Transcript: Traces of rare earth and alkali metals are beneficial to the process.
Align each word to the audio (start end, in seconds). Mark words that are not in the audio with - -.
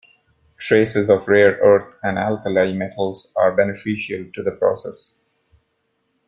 Traces 0.57 1.11
of 1.11 1.27
rare 1.27 1.57
earth 1.61 1.93
and 2.01 2.17
alkali 2.17 2.73
metals 2.73 3.31
are 3.37 3.55
beneficial 3.55 4.25
to 4.33 4.41
the 4.41 4.49
process. 4.49 5.21